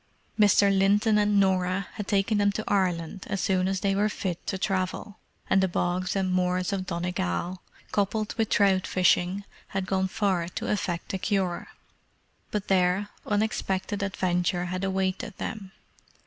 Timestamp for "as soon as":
3.29-3.81